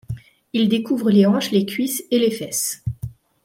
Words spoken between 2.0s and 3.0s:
et les fesses.